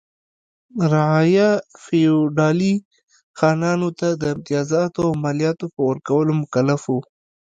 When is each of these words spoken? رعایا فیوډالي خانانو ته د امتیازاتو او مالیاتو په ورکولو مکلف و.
رعایا 0.91 1.49
فیوډالي 1.83 2.73
خانانو 3.39 3.89
ته 3.99 4.07
د 4.21 4.23
امتیازاتو 4.35 4.99
او 5.07 5.11
مالیاتو 5.23 5.65
په 5.73 5.81
ورکولو 5.89 6.31
مکلف 6.41 6.81
و. 6.87 6.91